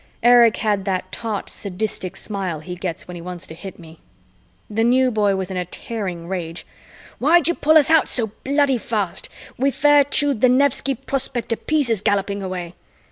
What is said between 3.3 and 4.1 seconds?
to hit me.